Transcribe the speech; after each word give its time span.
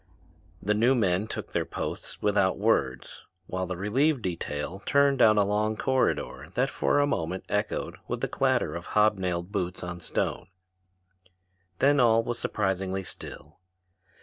The 0.63 0.73
new 0.73 0.95
men 0.95 1.27
took 1.27 1.51
their 1.51 1.63
posts 1.63 2.23
without 2.23 2.57
words 2.57 3.27
while 3.45 3.67
the 3.67 3.77
relieved 3.77 4.23
detail 4.23 4.81
turned 4.87 5.19
down 5.19 5.37
a 5.37 5.43
long 5.45 5.77
corridor 5.77 6.49
that 6.55 6.71
for 6.71 6.97
a 6.99 7.05
moment 7.05 7.43
echoed 7.49 7.97
with 8.07 8.21
the 8.21 8.27
clatter 8.27 8.73
of 8.73 8.87
hobnailed 8.97 9.51
boots 9.51 9.83
on 9.83 9.99
stone. 9.99 10.47
Then 11.77 11.99
all 11.99 12.23
was 12.23 12.39
surprisingly 12.39 13.03
still. 13.03 13.59